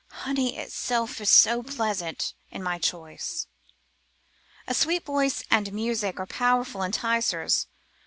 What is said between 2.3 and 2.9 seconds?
in my